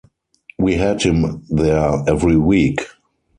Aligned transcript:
We 0.57 0.77
had 0.77 1.03
him 1.03 1.43
there 1.47 2.01
every 2.07 2.35
week. 2.35 2.81